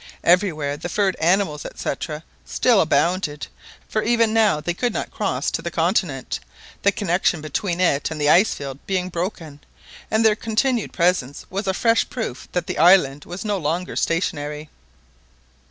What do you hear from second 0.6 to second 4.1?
the furred animals, &c., still abounded, for